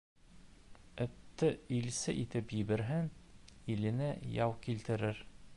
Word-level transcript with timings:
Этте 1.05 1.49
илсе 1.79 2.15
итеп 2.23 2.57
ебәрһәң, 2.61 3.13
илеңә 3.75 4.13
яу 4.41 4.61
килтерер. 4.67 5.25